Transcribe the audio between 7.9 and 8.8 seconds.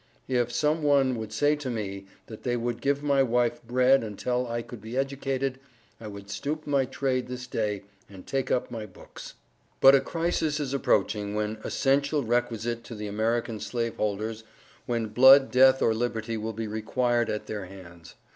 and take up